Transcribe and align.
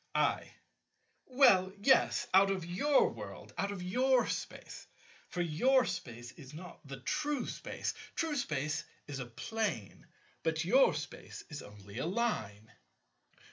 I. 0.15 0.51
Well, 1.27 1.71
yes. 1.79 2.25
Out 2.33 2.49
of 2.49 2.65
your 2.65 3.09
world. 3.09 3.53
Out 3.55 3.71
of 3.71 3.83
your 3.83 4.25
Space. 4.27 4.87
For 5.29 5.41
your 5.41 5.85
Space 5.85 6.31
is 6.31 6.55
not 6.55 6.79
the 6.87 7.01
true 7.01 7.45
Space. 7.45 7.93
True 8.15 8.35
Space 8.35 8.83
is 9.07 9.19
a 9.19 9.27
Plane; 9.27 10.07
but 10.41 10.65
your 10.65 10.95
Space 10.95 11.43
is 11.51 11.61
only 11.61 11.99
a 11.99 12.07
Line. 12.07 12.71